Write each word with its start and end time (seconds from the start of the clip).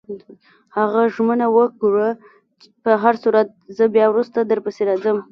هغه 0.77 1.01
ژمنه 1.15 1.47
وکړه: 1.57 2.09
په 2.83 2.91
هرصورت، 3.03 3.47
زه 3.77 3.83
بیا 3.93 4.05
وروسته 4.09 4.39
درپسې 4.41 4.81
راځم. 4.89 5.17